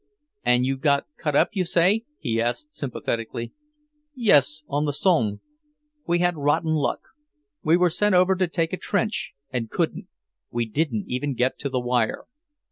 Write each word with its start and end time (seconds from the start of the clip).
"And 0.43 0.65
you 0.65 0.77
got 0.79 1.05
cut 1.15 1.35
up, 1.35 1.49
you 1.51 1.63
say?" 1.63 2.05
he 2.17 2.41
asked 2.41 2.73
sympathetically. 2.73 3.53
"Yes, 4.15 4.63
on 4.67 4.85
the 4.85 4.93
Somme. 4.93 5.41
We 6.07 6.17
had 6.17 6.35
rotten 6.37 6.73
luck. 6.73 7.01
We 7.61 7.77
were 7.77 7.91
sent 7.91 8.15
over 8.15 8.35
to 8.35 8.47
take 8.47 8.73
a 8.73 8.77
trench 8.77 9.33
and 9.51 9.69
couldn't. 9.69 10.07
We 10.49 10.65
didn't 10.65 11.05
even 11.07 11.35
get 11.35 11.59
to 11.59 11.69
the 11.69 11.79
wire. 11.79 12.25